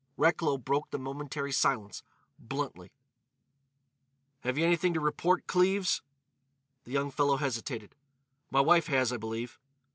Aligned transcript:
Recklow 0.17 0.57
broke 0.57 0.89
the 0.89 0.97
momentary 0.97 1.51
silence, 1.51 2.01
bluntly: 2.39 2.91
"Have 4.39 4.57
you 4.57 4.65
anything 4.65 4.95
to 4.95 4.99
report, 4.99 5.45
Cleves?" 5.45 6.01
The 6.85 6.91
young 6.91 7.11
fellow 7.11 7.37
hesitated: 7.37 7.93
"My 8.49 8.61
wife 8.61 8.87
has, 8.87 9.13
I 9.13 9.17
believe." 9.17 9.59